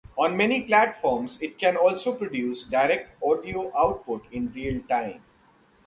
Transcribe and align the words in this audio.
On 0.17 0.35
many 0.35 0.63
platforms, 0.63 1.39
it 1.43 1.59
can 1.59 1.77
also 1.77 2.15
produce 2.15 2.67
direct 2.67 3.21
audio 3.23 3.71
output 3.77 4.25
in 4.31 4.51
real 4.51 4.81
time. 4.89 5.21